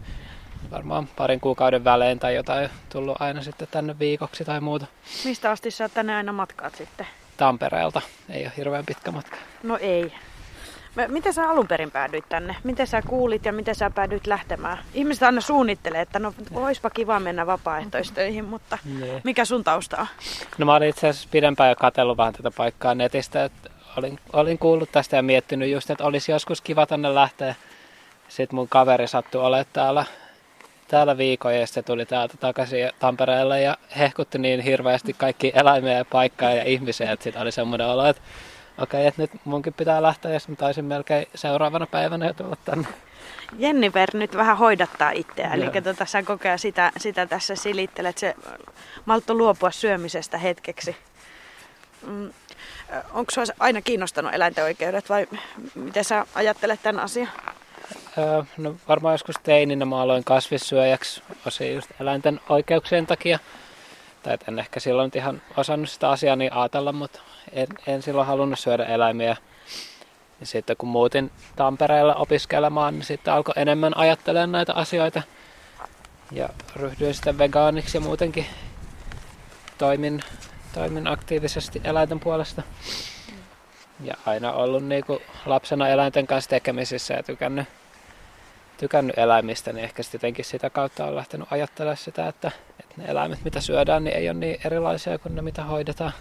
[0.71, 4.85] Varmaan parin kuukauden välein tai jotain tullut aina sitten tänne viikoksi tai muuta.
[5.25, 7.07] Mistä asti sä tänne aina matkaat sitten?
[7.37, 8.01] Tampereelta.
[8.29, 9.37] Ei ole hirveän pitkä matka.
[9.63, 10.13] No ei.
[11.07, 12.55] Miten sä alun perin päädyit tänne?
[12.63, 14.77] Miten sä kuulit ja miten sä päädyit lähtemään?
[14.93, 18.77] Ihmiset aina suunnittelee, että no oispa kiva mennä vapaaehtoistöihin, mutta
[19.23, 20.07] mikä sun tausta on?
[20.57, 23.43] No mä olin itse asiassa pidempään jo katsellut vähän tätä paikkaa netistä.
[23.43, 27.55] Että olin, olin kuullut tästä ja miettinyt just, että olisi joskus kiva tänne lähteä.
[28.27, 30.05] Sitten mun kaveri sattui olemaan täällä,
[30.87, 36.05] täällä viikon ja sitten tuli täältä takaisin Tampereelle ja hehkutti niin hirveästi kaikki eläimiä ja
[36.05, 38.21] paikkaa ja ihmisiä, että sitten oli semmoinen olo, että
[38.77, 42.87] okei, että nyt munkin pitää lähteä sitten mä taisin melkein seuraavana päivänä jo tulla tänne.
[43.57, 48.35] Jennifer nyt vähän hoidattaa itseä, eli tota, sä kokea sitä, sitä tässä silittelet, se
[49.05, 50.95] maltto luopua syömisestä hetkeksi.
[52.07, 52.33] Mm,
[53.13, 55.27] onko sinua aina kiinnostanut eläinten oikeudet vai
[55.75, 57.29] miten sä ajattelet tämän asian?
[58.17, 63.39] Öö, no varmaan joskus teininä mä aloin kasvissyöjäksi osin just eläinten oikeuksien takia.
[64.23, 68.27] Tai en ehkä silloin nyt ihan osannut sitä asiaa niin ajatella, mutta en, en silloin
[68.27, 69.37] halunnut syödä eläimiä.
[70.39, 75.21] Ja sitten kun muutin Tampereella opiskelemaan, niin sitten alkoi enemmän ajattelemaan näitä asioita.
[76.31, 78.45] Ja ryhdyin sitten vegaaniksi ja muutenkin
[79.77, 80.23] toimin,
[80.73, 82.61] toimin aktiivisesti eläinten puolesta.
[84.03, 87.67] Ja aina ollut niin kuin lapsena eläinten kanssa tekemisissä ja tykännyt,
[88.81, 93.05] tykännyt eläimistä, niin ehkä sitten jotenkin sitä kautta on lähtenyt ajattelemaan sitä, että, että ne
[93.07, 96.11] eläimet mitä syödään, niin ei ole niin erilaisia kuin ne mitä hoidetaan.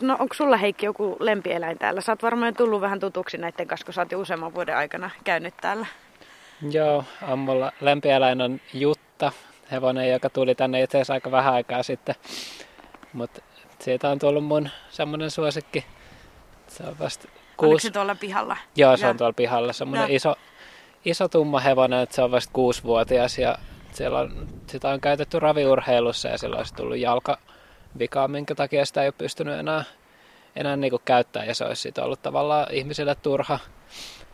[0.00, 2.00] No onko sulla Heikki joku lempieläin täällä?
[2.00, 5.10] Sä oot varmaan tullut vähän tutuksi näiden kanssa, kun sä oot jo useamman vuoden aikana
[5.24, 5.86] käynyt täällä.
[6.70, 9.32] Joo, ammulla lempiäläin on Jutta,
[9.70, 12.14] hevonen, joka tuli tänne itse asiassa aika vähän aikaa sitten.
[13.12, 13.42] Mutta
[13.78, 15.84] siitä on tullut mun semmoinen suosikki.
[16.68, 17.86] Se on vasta Oliko kuusi...
[17.86, 18.56] se tuolla pihalla?
[18.76, 19.72] Joo, se on tuolla pihalla.
[19.72, 20.16] Semmoinen Joo.
[20.16, 20.36] iso,
[21.04, 23.58] iso tumma hevonen, että se on vasta kuusivuotias ja
[23.92, 29.08] siellä on, sitä on käytetty raviurheilussa ja sillä olisi tullut jalkavikaa, minkä takia sitä ei
[29.08, 29.84] ole pystynyt enää,
[30.56, 33.58] enää niin kuin käyttää ja se olisi siitä ollut tavallaan ihmisille turha.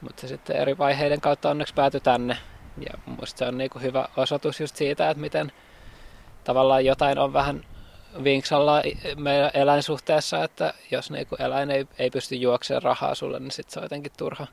[0.00, 2.36] Mutta sitten eri vaiheiden kautta onneksi päätyi tänne
[2.90, 5.52] ja musta se on niin kuin hyvä osoitus just siitä, että miten
[6.44, 7.64] tavallaan jotain on vähän
[8.24, 8.82] vinksalla
[9.16, 13.78] meidän eläinsuhteessa, että jos niinku eläin ei, ei pysty juoksemaan rahaa sulle, niin sit se
[13.78, 14.46] on jotenkin turha.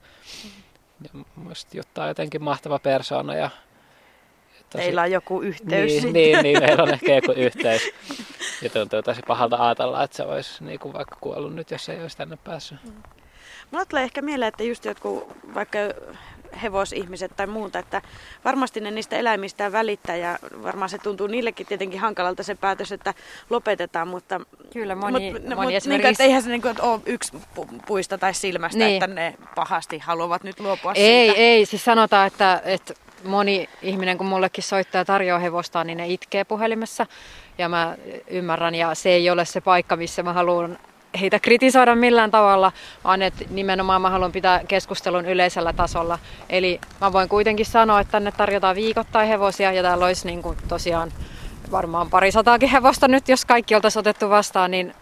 [1.03, 3.49] Ja musta Jutta on jotenkin mahtava persoona ja
[4.69, 5.69] Teillä on joku yhteys.
[5.69, 6.13] niin, sitten.
[6.13, 7.81] niin, niin, meillä on ehkä joku yhteys.
[8.61, 12.17] Ja tuntuu tosi pahalta ajatella, että se olisi niinku vaikka kuollut nyt, jos ei olisi
[12.17, 12.79] tänne päässyt.
[13.71, 15.79] Mulla tulee ehkä mieleen, että just jotkut vaikka
[16.63, 18.01] hevosihmiset tai muuta, että
[18.45, 23.13] varmasti ne niistä eläimistä välittää ja varmaan se tuntuu niillekin tietenkin hankalalta se päätös, että
[23.49, 24.41] lopetetaan, mutta
[24.73, 26.09] Kyllä moni, mut, moni mut, niin, esimerkiksi...
[26.11, 28.93] että eihän se niin kuin, ole yksi pu- puista tai silmästä, Niin.
[28.93, 31.39] että ne pahasti haluavat nyt luopua Ei, siitä.
[31.41, 31.65] ei.
[31.65, 36.43] Siis sanotaan, että, että moni ihminen, kun mullekin soittaa ja tarjoaa hevosta, niin ne itkee
[36.43, 37.05] puhelimessa.
[37.57, 37.95] Ja mä
[38.27, 40.77] ymmärrän, ja se ei ole se paikka, missä mä haluan
[41.21, 42.71] heitä kritisoida millään tavalla,
[43.03, 46.19] vaan että nimenomaan mä haluan pitää keskustelun yleisellä tasolla.
[46.49, 50.57] Eli mä voin kuitenkin sanoa, että tänne tarjotaan viikoittain hevosia, ja täällä olisi niin kuin
[50.67, 51.11] tosiaan
[51.71, 54.93] varmaan parisataakin hevosta nyt, jos kaikki oltaisiin otettu vastaan, niin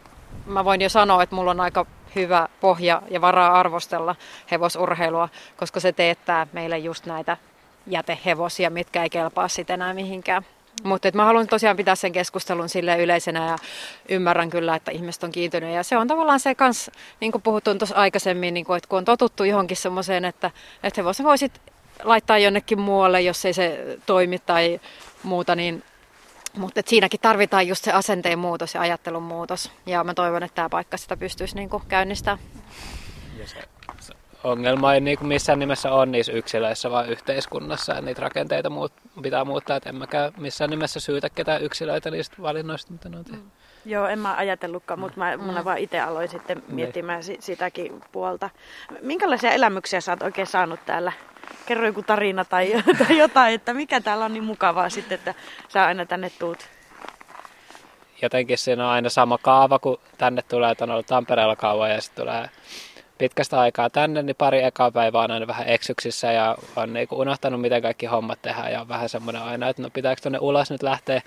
[0.46, 4.16] mä voin jo sanoa, että mulla on aika hyvä pohja ja varaa arvostella
[4.52, 7.38] hevosurheilua, koska se teettää meille just näitä
[7.88, 10.46] jätehevosia, mitkä ei kelpaa sitten enää mihinkään.
[10.84, 13.58] Mutta mä haluan tosiaan pitää sen keskustelun sille yleisenä ja
[14.10, 15.76] ymmärrän kyllä, että ihmiset on kiintyneet.
[15.76, 18.98] Ja se on tavallaan se kans, niin kuin puhuttiin tuossa aikaisemmin, niin kuin, että kun
[18.98, 20.52] on totuttu johonkin semmoiseen, että,
[20.84, 21.62] että hevosen voisit
[22.04, 24.80] laittaa jonnekin muualle, jos ei se toimi tai
[25.24, 25.84] muuta, niin
[26.58, 29.72] mutta siinäkin tarvitaan just se asenteen muutos ja ajattelun muutos.
[29.86, 32.40] Ja mä toivon, että tämä paikka sitä pystyisi niinku käynnistämään.
[33.40, 33.46] Ja
[34.44, 39.46] ongelma ei niinku missään nimessä ole niissä yksilöissä, vaan yhteiskunnassa ja niitä rakenteita muut, pitää
[39.46, 39.78] muuttaa.
[39.78, 43.46] Et en mäkään missään nimessä syytä ketään yksilöitä niistä valinnoista, mitä ne on tehnyt.
[43.86, 45.44] Joo, en mä ajatellutkaan, mutta mä, Mm.
[45.44, 48.50] mä vaan itse aloin sitten miettimään si- sitäkin puolta.
[49.02, 51.12] Minkälaisia elämyksiä sä oot oikein saanut täällä?
[51.66, 52.74] Kerro joku tarina tai,
[53.08, 55.34] tai jotain, että mikä täällä on niin mukavaa sitten, että
[55.68, 56.58] sä aina tänne tuut.
[58.22, 62.02] jotenkin siinä on aina sama kaava, kun tänne tulee, että on ollut Tampereella kauan ja
[62.02, 62.50] sitten tulee
[63.24, 67.62] pitkästä aikaa tänne, niin pari ekaa päivää on aina vähän eksyksissä ja on niinku unohtanut,
[67.62, 70.84] miten kaikki hommat tehdään ja on vähän semmoinen aina, että no pitääkö tuonne ulos nyt
[70.84, 71.22] lähteä.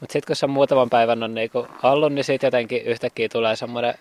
[0.00, 3.94] Mutta sitten kun se muutaman päivän on niinku ollut, niin sitten jotenkin yhtäkkiä tulee semmoinen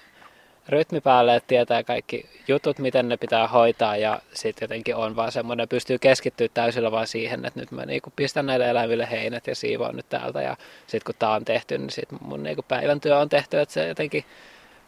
[0.69, 5.31] rytmi päälle, että tietää kaikki jutut, miten ne pitää hoitaa ja sitten jotenkin on vaan
[5.31, 9.55] semmoinen, pystyy keskittyä täysillä vaan siihen, että nyt mä niinku pistän näille eläimille heinät ja
[9.55, 13.17] siivoan nyt täältä ja sitten kun tää on tehty, niin sitten mun niinku päivän työ
[13.17, 14.25] on tehty, että se jotenkin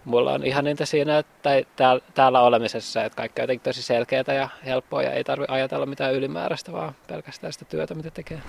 [0.06, 4.34] mulla on ihan niitä siinä, tai täällä, täällä olemisessa, että kaikki on jotenkin tosi selkeää
[4.36, 8.42] ja helppoa ja ei tarvi ajatella mitään ylimääräistä, vaan pelkästään sitä työtä, mitä tekee.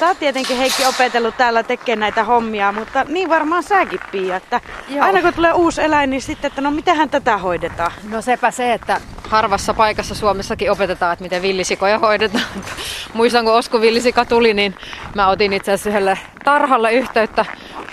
[0.00, 4.60] Sä oot tietenkin Heikki opetellut täällä tekemään näitä hommia, mutta niin varmaan säkin Pia, että
[4.88, 5.04] Joo.
[5.04, 7.92] aina kun tulee uusi eläin, niin sitten, että no mitähän tätä hoidetaan.
[8.10, 12.44] No sepä se, että harvassa paikassa Suomessakin opetetaan, että miten villisikoja hoidetaan.
[13.14, 14.74] Muistan, kun Osku villisika tuli, niin
[15.14, 17.44] mä otin itse asiassa yhdelle tarhalle yhteyttä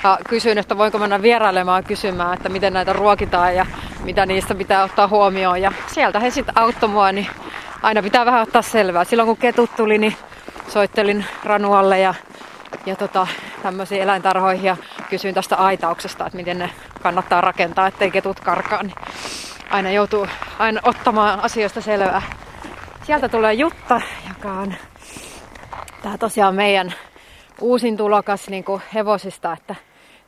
[0.04, 3.66] ja kysyin, että voinko mennä vierailemaan kysymään, että miten näitä ruokitaan ja
[4.04, 5.62] mitä niistä pitää ottaa huomioon.
[5.62, 7.28] Ja sieltä he sitten auttoi mua, niin
[7.82, 9.04] aina pitää vähän ottaa selvää.
[9.04, 10.16] Silloin kun ketut tuli, niin
[10.78, 12.14] soittelin Ranualle ja,
[12.86, 13.28] ja tota,
[13.64, 14.78] tämmöisiin eläintarhoihin ja
[15.10, 16.70] kysyin tästä aitauksesta, että miten ne
[17.02, 18.84] kannattaa rakentaa, ettei ketut karkaa.
[18.84, 18.96] Niin
[19.70, 20.28] aina joutuu
[20.60, 22.22] aina ottamaan asioista selvää.
[23.04, 24.74] Sieltä tulee Jutta, joka on
[26.04, 26.94] tää tosiaan meidän
[27.62, 29.76] uusin tulokas niin kuin hevosista että,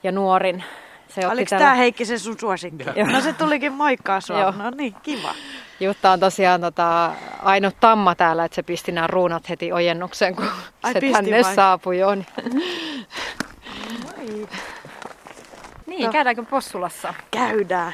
[0.04, 0.64] ja nuorin.
[1.08, 2.84] Se Oliko tämä Heikki se sun suosikki?
[3.12, 4.40] No se tulikin moikkaa sua.
[4.40, 4.52] Joo.
[4.52, 5.34] No niin, kiva.
[5.80, 7.12] Jutta on tosiaan tota,
[7.44, 10.46] ainut tamma täällä, että se pisti nämä ruunat heti ojennukseen, kun
[10.84, 11.56] Ai, se tänne vai?
[11.56, 12.00] saapui.
[12.00, 12.16] Jo.
[15.86, 16.12] niin, no.
[16.12, 17.14] käydäänkö Possulassa?
[17.32, 17.94] Käydään.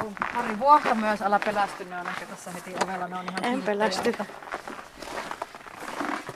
[0.00, 3.44] on pari vuohta myös, ala pelästy, ne on ehkä tässä heti ovella, ne on ihan
[3.44, 4.14] En pelästy.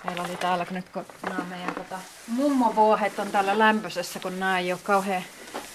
[0.05, 4.73] Meillä oli täällä, nyt kun nämä meidän tota, mummovuohet on täällä lämpöisessä, kun nämä ei
[4.73, 5.23] ole kauhean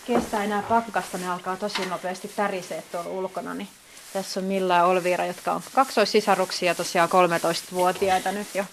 [0.07, 3.67] kestä enää pakkasta, ne alkaa tosi nopeasti tärisee tuolla ulkona, niin
[4.13, 8.63] tässä on Milla ja Olviira, jotka on kaksoissisaruksia, tosiaan 13-vuotiaita nyt jo.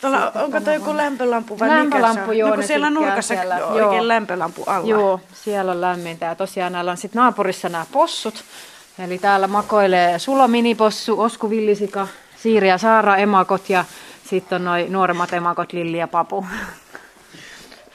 [0.00, 2.38] Tuolla, onko tuo joku lämpölampu vai lämpölampu, mikä se on?
[2.38, 4.08] Joo, no, siellä nurkassa siellä, oikein joo.
[4.08, 4.88] lämpölampu alla.
[4.88, 6.26] Joo, siellä on lämmintä.
[6.26, 8.44] Ja tosiaan näillä on sitten naapurissa nämä possut.
[8.98, 12.08] Eli täällä makoilee Sulo minipossu, Osku villisika,
[12.42, 13.84] Siiri ja Saara emakot ja
[14.30, 16.46] sitten on noin nuoremmat emakot Lilli ja Papu.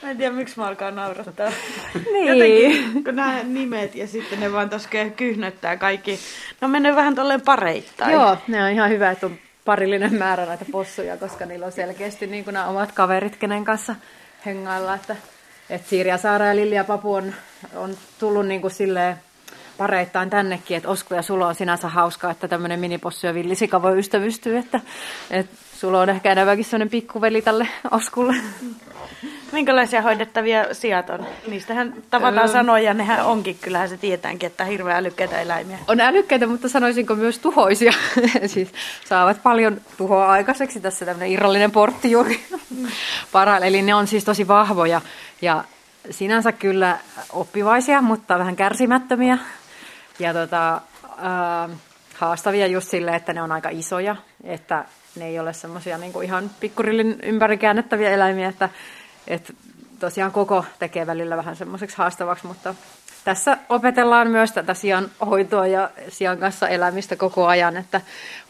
[0.06, 1.50] Mä en tiedä, miksi mä alkaa naurattaa.
[2.12, 2.26] niin.
[2.26, 6.18] Jotenkin, kun nämä nimet ja sitten ne vaan tuossa kyhnöttää kaikki.
[6.60, 8.12] No menee vähän tolleen pareittain.
[8.12, 12.26] Joo, ne on ihan hyvä, että on parillinen määrä näitä possuja, koska niillä on selkeästi
[12.26, 13.94] niin kuin nämä omat kaverit, kenen kanssa
[14.46, 14.94] hengailla.
[14.94, 15.16] Että,
[15.70, 17.34] että Siiri Saara ja Lilli ja Papu on,
[17.74, 19.16] on tullut niin kuin silleen
[19.78, 23.98] pareittain tännekin, että Osku ja Sulo on sinänsä hauskaa, että tämmöinen minipossu ja villisika voi
[23.98, 24.80] ystävystyä, että,
[25.30, 28.34] että Sulo on ehkä enemmänkin sellainen pikkuveli tälle Oskulle.
[29.52, 31.26] Minkälaisia hoidettavia sijat on?
[31.46, 32.52] Niistähän tavataan öö.
[32.52, 35.78] sanoa ja nehän onkin, kyllähän se tietäänkin, että hirveän älykkäitä eläimiä.
[35.88, 37.92] On älykkäitä, mutta sanoisinko myös tuhoisia.
[38.46, 38.72] siis
[39.04, 40.80] saavat paljon tuhoa aikaiseksi.
[40.80, 42.46] Tässä tämmöinen irrallinen portti juuri
[43.32, 43.66] parhailla.
[43.66, 45.00] Eli ne on siis tosi vahvoja
[45.42, 45.64] ja
[46.10, 46.98] sinänsä kyllä
[47.32, 49.38] oppivaisia, mutta vähän kärsimättömiä.
[50.18, 51.78] Ja tota, äh,
[52.14, 54.84] haastavia just sille, että ne on aika isoja, että
[55.16, 58.68] ne ei ole semmoisia niin ihan pikkurillin ympäri käännettäviä eläimiä, että
[59.26, 59.54] et
[60.00, 62.74] tosiaan koko tekee välillä vähän semmoiseksi haastavaksi, mutta
[63.24, 68.00] tässä opetellaan myös tätä sian hoitoa ja sian kanssa elämistä koko ajan, että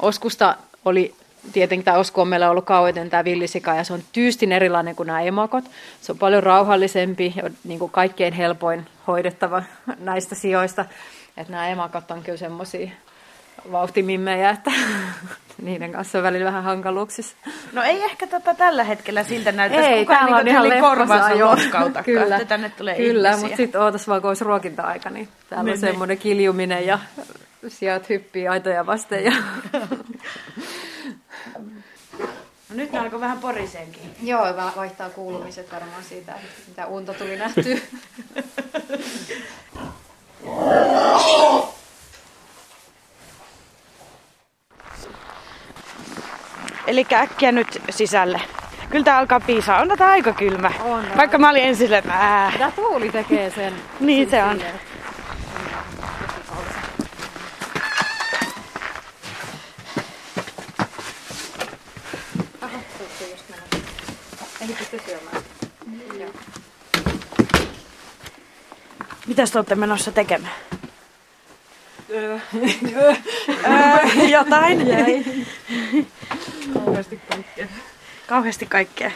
[0.02, 1.14] Oskusta oli
[1.52, 5.06] tietenkin tämä Osku on meillä ollut kauheiten tämä villisika ja se on tyystin erilainen kuin
[5.06, 5.64] nämä emakot.
[6.00, 9.62] Se on paljon rauhallisempi ja niin kuin kaikkein helpoin hoidettava
[9.98, 10.84] näistä sijoista.
[11.36, 12.90] Että nämä emakot on kyllä semmoisia
[13.72, 14.70] vauhtimimmejä, että
[15.62, 17.36] niiden kanssa on välillä vähän hankaluuksissa.
[17.72, 22.36] No ei ehkä tota tällä hetkellä siltä näytä, että kukaan niin ihan korvansa lotkauta, kyllä,
[22.36, 23.48] että tänne tulee Kyllä, ihmisiä.
[23.48, 26.98] mutta sitten ootas vaan, kun olisi ruokinta-aika, niin täällä niin, on semmoinen kiljuminen ja
[27.68, 29.24] sijat hyppii aitoja vasten.
[29.24, 29.32] Ja...
[32.68, 34.02] No nyt ne alkoi vähän poriseenkin.
[34.22, 34.44] Joo,
[34.76, 36.32] vaihtaa kuulumiset varmaan siitä,
[36.68, 37.82] mitä unta tuli nähty.
[46.86, 48.40] Eli äkkiä nyt sisälle.
[48.90, 49.80] Kyllä tää alkaa piisaa.
[49.80, 50.70] On tää aika kylmä.
[50.84, 51.04] On.
[51.16, 53.72] Vaikka mä olin ensin silleen, että Tää tuuli tekee sen.
[54.00, 54.60] niin se on.
[69.26, 70.52] Mitäs te olette menossa tekemään?
[72.10, 72.38] Öö.
[73.66, 74.78] öö, jotain.
[76.84, 77.66] Kauheasti kaikkea.
[78.26, 79.10] Kauheasti kaikkea.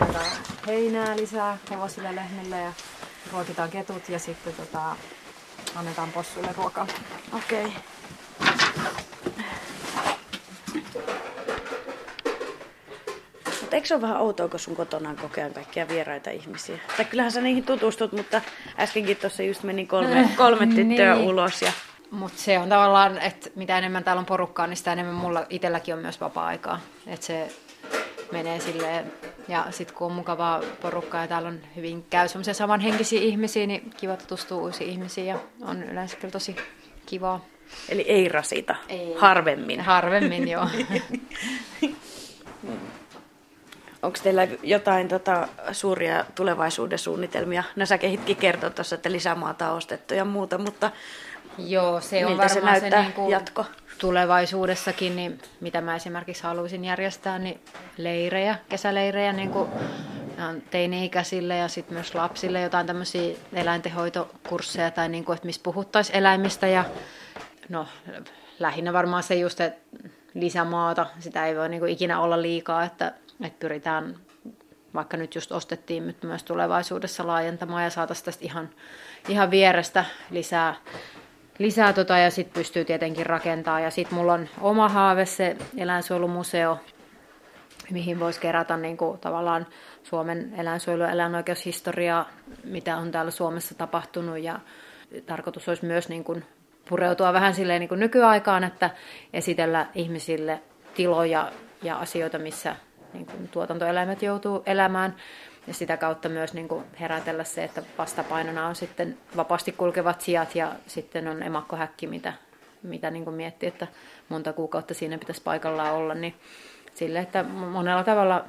[0.00, 0.26] annetaan
[0.66, 2.72] heinää lisää hevosille lehmille ja
[3.32, 4.96] ruokitaan ketut ja sitten tota,
[5.74, 6.86] annetaan possuille ruokaa.
[7.32, 7.64] Okei.
[7.64, 7.72] Okay.
[13.60, 16.78] Mutta eikö se ole vähän outoa, kun sun kotona on koko ajan kaikkia vieraita ihmisiä?
[16.96, 18.40] Tai kyllähän sä niihin tutustut, mutta
[18.78, 21.28] äskenkin tuossa just meni kolme, kolme tyttöä niin.
[21.28, 21.72] ulos ja
[22.10, 25.94] mutta se on tavallaan, että mitä enemmän täällä on porukkaa, niin sitä enemmän mulla itselläkin
[25.94, 26.80] on myös vapaa-aikaa.
[27.06, 27.48] Että se
[28.32, 29.12] menee silleen,
[29.48, 33.90] ja sitten kun on mukavaa porukkaa ja täällä on hyvin käy semmoisia samanhenkisiä ihmisiä, niin
[33.96, 36.56] kiva tutustua uusiin ihmisiin ja on yleensä kyllä tosi
[37.06, 37.44] kivaa.
[37.88, 39.14] Eli ei rasita, ei.
[39.18, 39.80] harvemmin.
[39.80, 40.68] Harvemmin, joo.
[44.02, 47.64] Onko teillä jotain tota, suuria tulevaisuuden suunnitelmia?
[47.76, 50.90] No sä kehitkin kertoa tuossa, että lisämaata on ostettu ja muuta, mutta
[51.58, 53.64] Joo, se on varmaan se, se niin kuin jatko?
[53.98, 57.60] tulevaisuudessakin, niin mitä mä esimerkiksi haluaisin järjestää, niin
[57.96, 59.68] leirejä, kesäleirejä niin kuin
[60.70, 66.66] teini-ikäisille ja sitten myös lapsille jotain tämmöisiä eläintenhoitokursseja tai niin kuin, että missä puhuttaisiin eläimistä
[66.66, 66.84] ja
[67.68, 67.86] no
[68.58, 69.98] lähinnä varmaan se just, että
[70.34, 74.16] lisämaata, sitä ei voi niin kuin ikinä olla liikaa, että, että pyritään
[74.94, 78.70] vaikka nyt just ostettiin nyt myös tulevaisuudessa laajentamaan ja saataisiin tästä ihan,
[79.28, 80.74] ihan vierestä lisää,
[81.58, 83.82] lisää tota, ja sitten pystyy tietenkin rakentamaan.
[83.82, 86.78] Ja sitten mulla on oma haave, se eläinsuojelumuseo,
[87.90, 89.66] mihin voisi kerätä niin kuin, tavallaan
[90.02, 92.28] Suomen eläinsuojelu- ja eläinoikeushistoriaa,
[92.64, 94.38] mitä on täällä Suomessa tapahtunut.
[94.38, 94.60] Ja
[95.26, 96.44] tarkoitus olisi myös niin kuin,
[96.88, 98.90] pureutua vähän silleen niin kuin nykyaikaan, että
[99.32, 100.60] esitellä ihmisille
[100.94, 102.76] tiloja ja asioita, missä
[103.12, 105.16] niin kuin tuotantoeläimet joutuu elämään.
[105.66, 110.54] Ja sitä kautta myös niin kuin herätellä se, että vastapainona on sitten vapaasti kulkevat sijat
[110.54, 112.32] ja sitten on emakkohäkki, mitä,
[112.82, 113.86] mitä niin kuin miettii, että
[114.28, 116.14] monta kuukautta siinä pitäisi paikallaan olla.
[116.14, 116.34] Niin
[116.94, 118.44] sille, että monella tavalla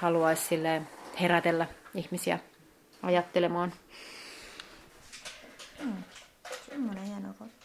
[0.00, 0.82] haluaisi sille
[1.20, 2.38] herätellä ihmisiä
[3.02, 3.72] ajattelemaan.
[5.84, 5.92] Mm.
[6.68, 7.60] Semmoinen hieno kotti.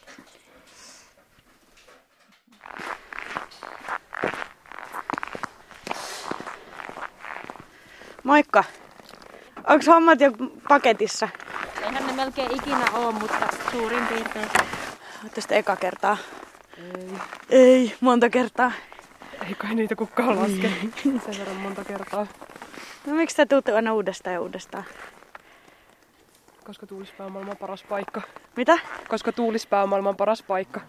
[8.26, 8.64] Moikka!
[9.68, 10.32] Onko hommat jo
[10.68, 11.28] paketissa?
[11.82, 14.48] Eihän ne melkein ikinä ole, mutta suurin piirtein.
[15.34, 16.16] Tästä eka kertaa.
[16.78, 17.10] Ei.
[17.50, 18.72] Ei, monta kertaa.
[19.48, 20.70] Ei kai niitä kukaan laske
[21.02, 22.26] sen verran monta kertaa.
[23.06, 24.84] No miksi te tuutte aina uudestaan ja uudestaan?
[26.64, 28.22] Koska tuulispää on maailman paras paikka.
[28.56, 28.78] Mitä?
[29.08, 30.80] Koska tuulispää on maailman paras paikka.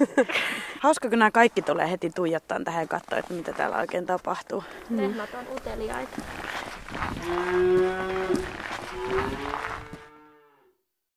[0.80, 4.64] Hauska, kun nämä kaikki tulee heti tuijottaan tähän katsoa, että mitä täällä oikein tapahtuu.
[4.90, 6.16] Lehmät on uteliaita.